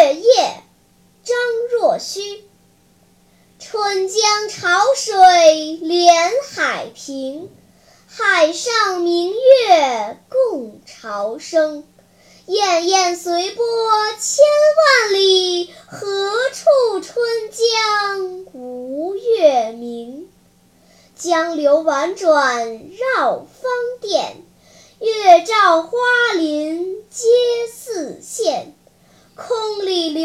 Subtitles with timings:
[0.00, 0.62] 月夜，
[1.22, 1.36] 张
[1.72, 2.42] 若虚
[3.58, 7.50] 春江潮水连海平，
[8.08, 11.84] 海上明月共潮生，
[12.46, 13.64] 滟滟随波
[14.18, 14.42] 千
[14.78, 16.06] 万里，何
[16.54, 20.30] 处春江无月明，
[21.14, 23.70] 江流婉转绕芳
[24.00, 24.42] 甸，
[24.98, 25.90] 月照花
[26.38, 27.26] 林皆
[27.70, 27.89] 似。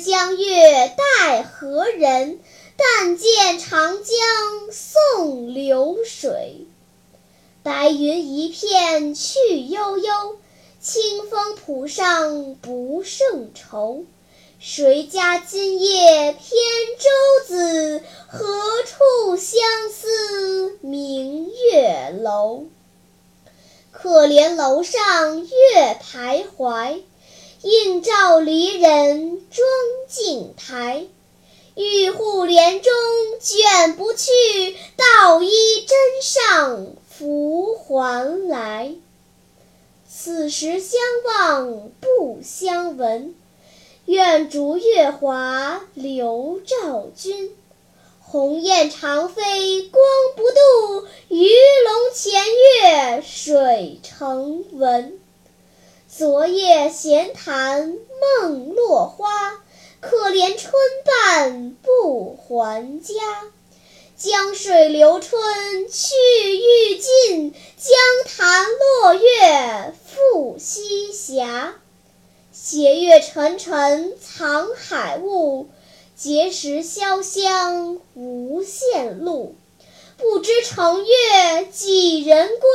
[0.00, 2.40] 江月待何人？
[2.76, 6.66] 但见长江送流水。
[7.62, 10.36] 白云一片去悠悠，
[10.80, 14.04] 清风浦上不胜愁。
[14.58, 16.38] 谁家今夜扁
[16.98, 18.02] 舟子？
[18.28, 18.46] 何
[18.82, 22.64] 处相思明月楼？
[23.92, 25.48] 可怜楼上月
[26.02, 27.02] 徘徊，
[27.64, 29.66] 映照离人妆
[30.06, 31.06] 镜台。
[31.74, 32.92] 玉户帘中
[33.40, 34.30] 卷不去，
[34.96, 36.86] 捣衣砧上。
[37.08, 38.94] 拂还来，
[40.06, 43.34] 此时相望不相闻。
[44.04, 47.56] 愿逐月华流照君。
[48.20, 50.04] 鸿雁长飞光
[50.36, 55.18] 不度，鱼龙潜跃水成文。
[56.16, 57.98] 昨夜闲谈
[58.38, 59.28] 梦落花，
[59.98, 60.72] 可怜春
[61.04, 63.14] 半不还家。
[64.16, 65.42] 江水流春
[65.88, 66.14] 去
[66.56, 67.96] 欲尽，江
[68.28, 71.48] 潭落月复西斜。
[72.52, 75.66] 斜月沉沉藏海雾，
[76.16, 79.56] 碣石潇湘无限路。
[80.16, 82.70] 不知乘月几人归？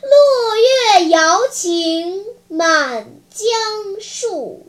[0.00, 2.07] 落月摇情
[2.58, 3.46] 满江
[4.00, 4.66] 树。